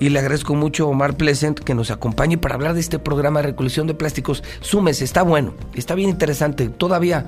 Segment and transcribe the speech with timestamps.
[0.00, 3.40] y le agradezco mucho a Omar Pleasant que nos acompañe para hablar de este programa
[3.40, 4.42] de recolección de plásticos.
[4.60, 6.68] Súmese, está bueno, está bien interesante.
[6.68, 7.26] Todavía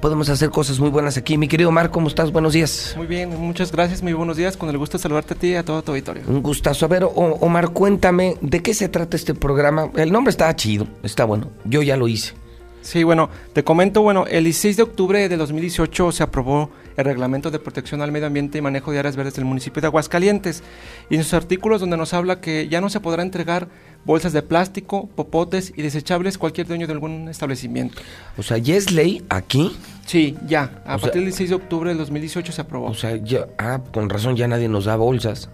[0.00, 1.38] podemos hacer cosas muy buenas aquí.
[1.38, 2.32] Mi querido Omar, ¿cómo estás?
[2.32, 2.94] Buenos días.
[2.96, 4.56] Muy bien, muchas gracias, muy buenos días.
[4.56, 6.22] Con el gusto de saludarte a ti y a todo tu auditorio.
[6.26, 6.86] Un gustazo.
[6.86, 9.90] A ver, Omar, cuéntame, ¿de qué se trata este programa?
[9.96, 11.48] El nombre está chido, está bueno.
[11.64, 12.34] Yo ya lo hice.
[12.82, 17.50] Sí, bueno, te comento, bueno, el 16 de octubre de 2018 se aprobó el Reglamento
[17.50, 20.62] de Protección al Medio Ambiente y Manejo de Áreas Verdes del municipio de Aguascalientes.
[21.10, 23.68] Y en sus artículos donde nos habla que ya no se podrá entregar
[24.04, 28.00] bolsas de plástico, popotes y desechables cualquier dueño de algún establecimiento.
[28.36, 29.76] O sea, ¿ya es ley aquí?
[30.06, 30.82] Sí, ya.
[30.84, 32.86] A partir del 16 de octubre del 2018 se aprobó.
[32.88, 35.48] O sea, ya, ah, con razón ya nadie nos da bolsas.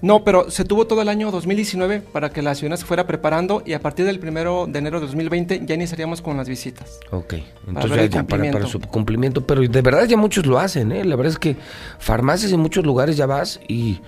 [0.00, 3.62] No, pero se tuvo todo el año 2019 para que la ciudad se fuera preparando
[3.64, 7.00] y a partir del primero de enero de 2020 ya iniciaríamos con las visitas.
[7.10, 7.34] Ok,
[7.66, 11.04] entonces ya, para, para, su cumplimiento, pero de verdad ya muchos lo hacen, ¿eh?
[11.04, 11.56] La verdad es que
[11.98, 14.00] farmacias en muchos lugares ya vas y,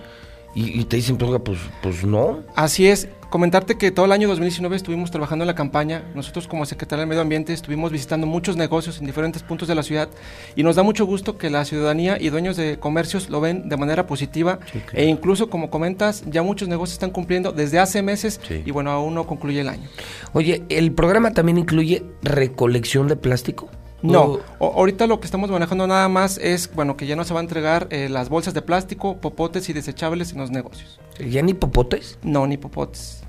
[0.54, 2.40] y, te dicen, pues, pues, pues no.
[2.56, 6.02] Así es, Comentarte que todo el año 2019 estuvimos trabajando en la campaña.
[6.16, 9.84] Nosotros como Secretaría del Medio Ambiente estuvimos visitando muchos negocios en diferentes puntos de la
[9.84, 10.09] ciudad
[10.57, 13.76] y nos da mucho gusto que la ciudadanía y dueños de comercios lo ven de
[13.76, 14.59] manera positiva
[14.92, 19.14] e incluso como comentas ya muchos negocios están cumpliendo desde hace meses y bueno aún
[19.14, 19.88] no concluye el año.
[20.32, 23.68] Oye, ¿el programa también incluye recolección de plástico?
[24.02, 27.40] No, ahorita lo que estamos manejando nada más es, bueno, que ya no se va
[27.40, 31.01] a entregar eh, las bolsas de plástico, popotes y desechables en los negocios.
[31.18, 32.18] ¿Ya ni popotes?
[32.23, 33.20] No, ni popotes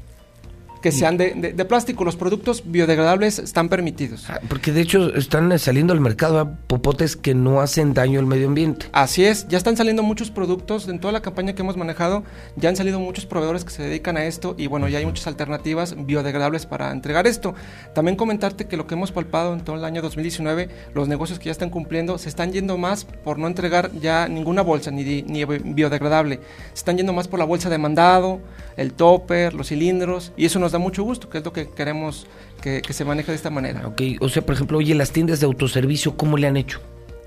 [0.81, 2.03] que sean de, de, plástico.
[2.03, 4.29] Los productos biodegradables están permitidos.
[4.29, 8.47] Ah, porque de hecho están saliendo al mercado popotes que no hacen daño al medio
[8.47, 8.87] ambiente.
[8.91, 10.87] Así es, ya están saliendo muchos productos.
[10.87, 12.23] En toda la campaña que hemos manejado,
[12.55, 15.27] ya han salido muchos proveedores que se dedican a esto y bueno, ya hay muchas
[15.27, 17.53] alternativas biodegradables para entregar esto.
[17.93, 21.45] También comentarte que lo que hemos palpado en todo el año 2019, los negocios que
[21.45, 25.45] ya están cumpliendo, se están yendo más por no entregar ya ninguna bolsa ni, ni
[25.45, 26.39] biodegradable.
[26.73, 28.39] Se están yendo más por la bolsa de mandado,
[28.77, 32.27] el topper, los cilindros y eso nos da mucho gusto, que es lo que queremos
[32.61, 33.87] que, se maneje de esta manera.
[33.87, 36.79] Ok, o sea, por ejemplo, oye, las tiendas de autoservicio, ¿cómo le han hecho?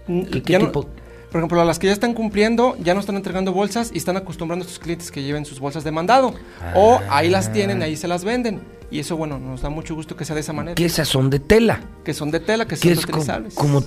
[0.06, 0.88] Mm, ¿Qué, tipo?
[1.34, 4.64] por ejemplo, las que ya están cumpliendo, ya no están entregando bolsas y están acostumbrando
[4.64, 6.32] a sus clientes que lleven sus bolsas de mandado.
[6.76, 8.60] O ahí las tienen, ahí se las venden.
[8.88, 10.76] Y eso, bueno, nos da mucho gusto que sea de esa manera.
[10.76, 11.80] Que esas son de tela.
[12.04, 13.54] Que son de tela, que son utilizables.
[13.54, 13.82] Como,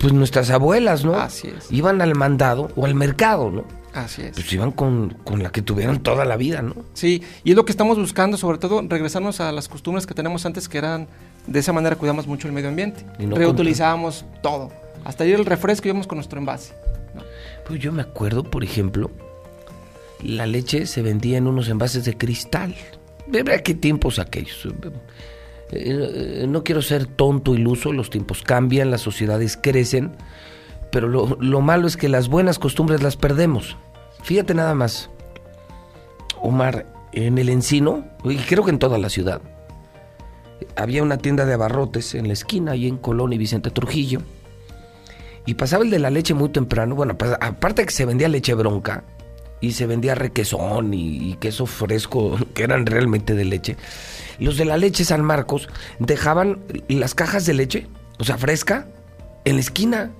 [0.00, 1.14] pues nuestras abuelas, ¿no?
[1.14, 1.70] Así es.
[1.70, 3.64] Iban al mandado o al mercado, ¿no?
[3.94, 4.32] Así es.
[4.32, 6.74] Pues iban con, la que tuvieron toda la vida, ¿no?
[6.94, 10.46] Sí, y es lo que estamos buscando, sobre todo regresarnos a las costumbres que tenemos
[10.46, 11.08] antes, que eran
[11.46, 13.04] de esa manera cuidamos mucho el medio ambiente.
[13.18, 14.70] Reutilizábamos todo,
[15.04, 16.74] hasta ir el refresco íbamos con nuestro envase.
[17.66, 19.10] Pues yo me acuerdo, por ejemplo,
[20.22, 22.74] la leche se vendía en unos envases de cristal.
[23.26, 24.68] ¿Verdad qué tiempos aquellos?
[25.70, 30.12] Eh, no quiero ser tonto, iluso, los tiempos cambian, las sociedades crecen
[30.92, 33.78] pero lo, malo es que las buenas costumbres las perdemos.
[34.22, 35.08] Fíjate nada más,
[36.42, 39.40] Omar, en el encino, y creo que en toda la ciudad,
[40.76, 44.20] había una tienda de abarrotes en la esquina, ahí en Colón y Vicente Trujillo,
[45.46, 48.28] y pasaba el de la leche muy temprano, bueno, pues, aparte de que se vendía
[48.28, 49.02] leche bronca,
[49.62, 53.76] y se vendía requesón y, y, queso fresco, que eran realmente de leche.
[54.38, 55.68] Los de la leche San Marcos
[56.00, 56.58] dejaban
[56.88, 57.86] las cajas de leche,
[58.18, 58.88] o sea, fresca,
[59.46, 60.10] en la esquina.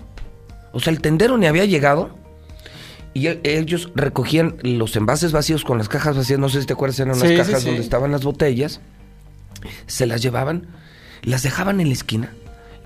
[0.73, 2.11] O sea, el tendero ni había llegado
[3.15, 6.99] y ellos recogían los envases vacíos con las cajas vacías, no sé si te acuerdas,
[6.99, 8.81] eran unas cajas donde estaban las botellas,
[9.87, 10.69] se las llevaban,
[11.23, 12.33] las dejaban en la esquina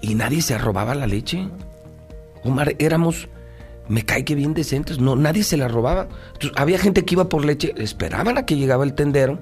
[0.01, 1.49] y nadie se robaba la leche.
[2.43, 3.29] Omar, éramos,
[3.89, 6.09] me cae que bien decentes, no, nadie se la robaba.
[6.57, 9.39] había gente que iba por leche, esperaban a que llegaba el tendero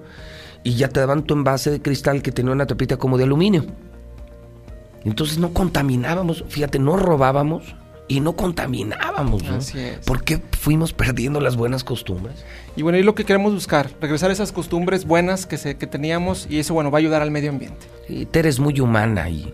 [0.64, 3.64] y ya te daban tu envase de cristal que tenía una tapita como de aluminio.
[5.02, 7.74] Entonces no contaminábamos, fíjate, no robábamos
[8.08, 9.42] y no contaminábamos.
[9.44, 9.56] ¿no?
[9.56, 9.98] Así es.
[10.06, 12.44] ¿Por qué fuimos perdiendo las buenas costumbres?
[12.76, 15.86] Y bueno, y lo que queremos buscar, regresar a esas costumbres buenas que, se, que
[15.86, 17.86] teníamos y eso, bueno, va a ayudar al medio ambiente.
[18.30, 19.52] Tere es muy humana y,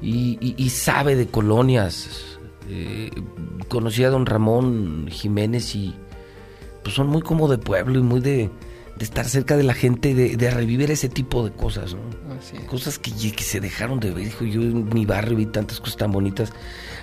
[0.00, 2.38] y, sabe de colonias.
[2.68, 3.10] Eh,
[3.68, 5.94] conocí a don Ramón Jiménez y
[6.82, 8.50] pues son muy como de pueblo y muy de,
[8.98, 12.00] de estar cerca de la gente, de, de revivir ese tipo de cosas, ¿no?
[12.66, 14.24] Cosas que, que, se dejaron de ver.
[14.24, 16.52] Dijo, yo en mi barrio vi tantas cosas tan bonitas.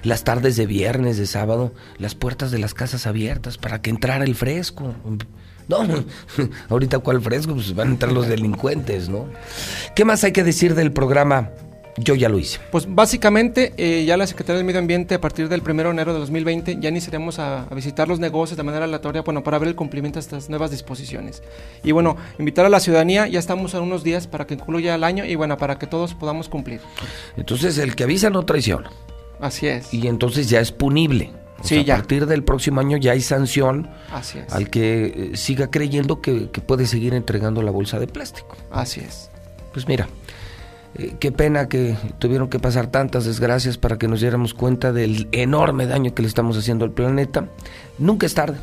[0.04, 4.24] Las tardes de viernes, de sábado, las puertas de las casas abiertas para que entrara
[4.24, 4.94] el fresco.
[5.68, 5.80] No,
[6.70, 9.28] ahorita cuál fresco, pues van a entrar los delincuentes, ¿no?
[9.96, 11.50] ¿Qué más hay que decir del programa
[11.98, 12.60] yo ya lo hice.
[12.72, 16.14] Pues básicamente eh, ya la Secretaría del Medio Ambiente a partir del 1 de enero
[16.14, 19.70] de 2020 ya iniciaremos a, a, visitar los negocios de manera aleatoria, bueno, para ver
[19.70, 21.42] el cumplimiento de estas nuevas disposiciones.
[21.84, 25.04] Y bueno, invitar a la ciudadanía, ya estamos a unos días para que concluya el
[25.04, 26.82] año y bueno, para que todos podamos cumplir.
[27.38, 28.92] Entonces el que avisa no traiciona.
[29.40, 29.94] Así es.
[29.94, 31.32] Y entonces ya es punible.
[31.64, 31.96] sí, ya.
[31.96, 34.52] A partir del próximo año ya hay sanción Así es.
[34.54, 38.56] al que eh, siga creyendo que, puede seguir entregando la bolsa de plástico.
[38.72, 39.30] Así es.
[39.74, 40.08] Pues mira,
[40.98, 45.28] eh, qué pena que tuvieron que pasar tantas desgracias para que nos diéramos cuenta del
[45.32, 47.50] enorme daño que le estamos haciendo al planeta.
[47.98, 48.58] Nunca es tarde.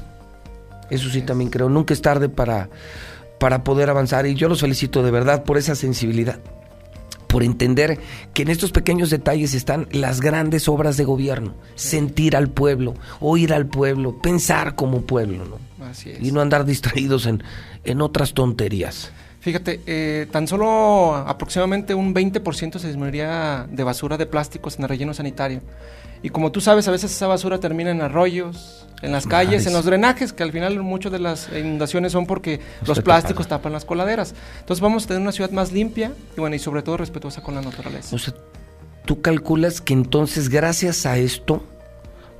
[0.90, 2.68] Eso sí también creo, nunca es tarde para,
[3.38, 6.38] para poder avanzar y yo los felicito de verdad por esa sensibilidad
[7.32, 7.98] por entender
[8.34, 11.54] que en estos pequeños detalles están las grandes obras de gobierno.
[11.76, 15.86] Sentir al pueblo, oír al pueblo, pensar como pueblo, ¿no?
[15.86, 16.20] Así es.
[16.20, 17.42] Y no andar distraídos en,
[17.84, 19.12] en otras tonterías.
[19.42, 24.88] Fíjate, eh, tan solo aproximadamente un 20% se disminuiría de basura de plásticos en el
[24.88, 25.62] relleno sanitario.
[26.22, 29.72] Y como tú sabes, a veces esa basura termina en arroyos, en las calles, en
[29.72, 33.72] los drenajes, que al final muchas de las inundaciones son porque los plásticos tapan.
[33.72, 34.32] las coladeras.
[34.60, 37.56] Entonces vamos a tener una ciudad más limpia y bueno, y sobre todo respetuosa con
[37.56, 38.14] la naturaleza.
[38.14, 38.34] O sea,
[39.04, 41.64] tú calculas que entonces gracias a esto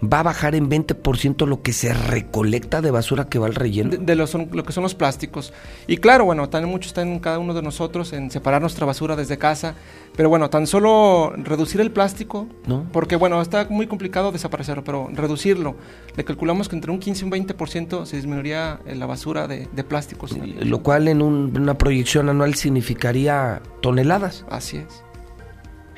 [0.02, 3.90] va a bajar en 20% lo que se recolecta de basura que va al relleno.
[3.90, 4.26] De, lo,
[4.64, 5.52] que son los plásticos.
[5.86, 9.14] Y claro, bueno, también mucho está en cada uno de nosotros en separar nuestra basura
[9.14, 9.74] desde casa.
[10.16, 12.86] Pero bueno, tan solo reducir el plástico, ¿No?
[12.92, 15.76] porque bueno, está muy complicado desaparecerlo, pero reducirlo.
[16.16, 19.68] Le calculamos que entre un 15 y un 20% se disminuiría eh, la basura de,
[19.82, 20.36] plásticos.
[20.36, 24.44] Lo cual en una proyección anual significaría toneladas.
[24.48, 25.04] Así es.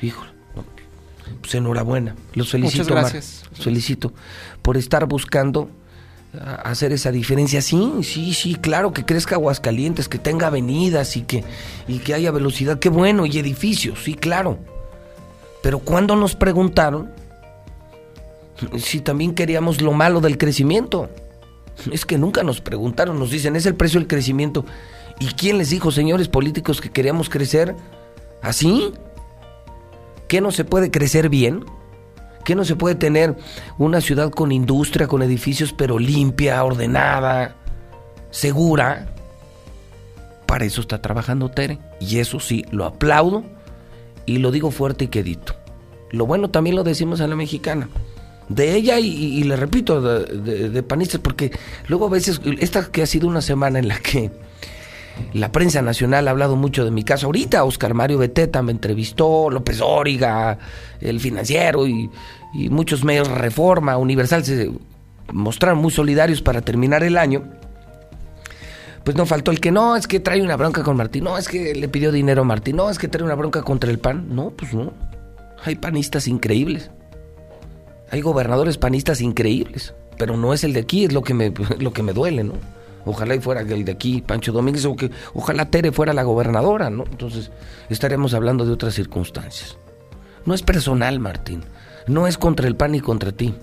[0.01, 0.34] Híjole.
[1.41, 2.15] Pues enhorabuena.
[2.33, 2.83] Los felicito.
[2.83, 3.43] Muchas gracias.
[3.51, 4.13] Los felicito
[4.61, 5.69] por estar buscando
[6.63, 7.61] hacer esa diferencia.
[7.61, 11.43] Sí, sí, sí, claro, que crezca Aguascalientes, que tenga avenidas y que,
[11.87, 12.79] y que haya velocidad.
[12.79, 14.59] Qué bueno, y edificios, sí, claro.
[15.61, 17.11] Pero cuando nos preguntaron
[18.77, 21.09] si también queríamos lo malo del crecimiento,
[21.91, 24.65] es que nunca nos preguntaron, nos dicen, es el precio del crecimiento.
[25.19, 27.75] ¿Y quién les dijo, señores políticos, que queríamos crecer
[28.41, 28.93] así?
[30.27, 31.65] ¿Qué no se puede crecer bien?
[32.43, 33.35] ¿Qué no se puede tener
[33.77, 37.55] una ciudad con industria, con edificios, pero limpia, ordenada,
[38.29, 39.07] segura?
[40.45, 41.79] Para eso está trabajando Tere.
[41.99, 43.43] Y eso sí, lo aplaudo
[44.25, 45.55] y lo digo fuerte y quedito.
[46.11, 47.89] Lo bueno también lo decimos a la mexicana.
[48.47, 51.51] De ella y, le repito, de, de panistas, porque
[51.87, 54.29] luego a veces, esta que ha sido una semana en la que
[55.33, 57.27] la prensa nacional ha hablado mucho de mi caso.
[57.27, 60.57] Ahorita Oscar Mario Beteta me entrevistó, López Óriga,
[61.01, 62.09] el financiero y,
[62.69, 64.71] muchos medios Reforma, Universal se
[65.31, 67.43] mostraron muy solidarios para terminar el año.
[69.03, 71.47] Pues no faltó el que no, es que trae una bronca con Martín, no, es
[71.47, 74.33] que le pidió dinero a Martín, no, es que trae una bronca contra el PAN.
[74.33, 74.93] No, pues no.
[75.63, 76.89] Hay panistas increíbles.
[78.09, 81.93] Hay gobernadores panistas increíbles, pero no es el de aquí, es lo que me, lo
[81.93, 82.53] que me duele, ¿no?
[83.05, 86.89] Ojalá y fuera el de aquí, Pancho Domínguez, o que ojalá Tere fuera la gobernadora,
[86.89, 87.03] ¿no?
[87.09, 87.51] Entonces
[87.89, 89.77] estaremos hablando de otras circunstancias.
[90.45, 91.63] No es personal, Martín.
[92.07, 93.53] No es contra el PAN ni contra ti.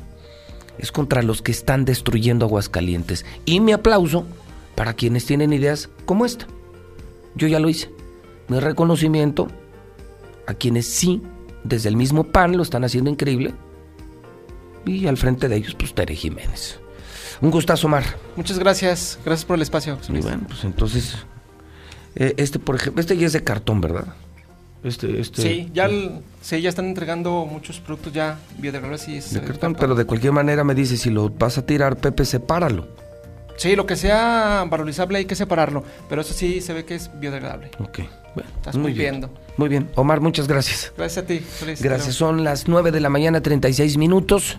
[0.78, 3.24] Es contra los que están destruyendo Aguascalientes.
[3.44, 4.24] Y mi aplauso
[4.74, 6.46] para quienes tienen ideas como esta.
[7.34, 7.90] Yo ya lo hice.
[8.48, 9.48] Mi reconocimiento
[10.46, 11.22] a quienes sí,
[11.62, 13.54] desde el mismo PAN, lo están haciendo increíble.
[14.84, 16.80] Y al frente de ellos, pues Tere Jiménez.
[17.42, 18.04] Un gustazo, Mar.
[18.36, 19.18] Muchas gracias.
[19.24, 19.98] Gracias por el espacio.
[20.08, 21.16] Y bueno, pues entonces,
[22.14, 24.06] eh, este, por ejemplo, este ya es de cartón, ¿verdad?
[24.84, 29.76] Este, este, sí, ya, ya están entregando muchos productos ya biodegradables y es de cartón,
[29.78, 32.88] pero de cualquier manera me dice, si lo vas a tirar, Pepe, sepáralo.
[33.56, 37.10] Sí, lo que sea valorizable hay que separarlo, pero eso sí se ve que es
[37.20, 37.70] biodegradable.
[37.78, 38.00] Ok,
[38.34, 39.28] bueno, estás muy bien.
[39.56, 40.92] Muy bien, Omar, muchas gracias.
[40.96, 41.42] Gracias a ti.
[41.80, 44.58] gracias, son las 9 de la mañana, 36 minutos.